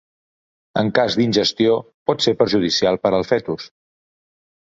En 0.81 0.87
cas 0.99 1.17
d'ingestió, 1.19 1.75
pot 2.11 2.25
ser 2.27 2.33
perjudicial 2.41 2.99
per 3.05 3.13
al 3.19 3.27
fetus. 3.33 3.67